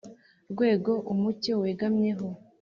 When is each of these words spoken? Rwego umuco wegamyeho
Rwego 0.51 0.91
umuco 1.13 1.51
wegamyeho 1.63 2.27